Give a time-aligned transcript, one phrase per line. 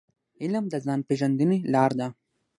[0.41, 2.07] علم د ځان پېژندني لار ده.